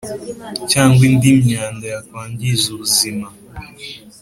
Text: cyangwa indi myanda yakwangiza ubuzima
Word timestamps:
cyangwa 0.71 1.01
indi 1.09 1.29
myanda 1.45 1.85
yakwangiza 1.93 2.65
ubuzima 2.73 3.27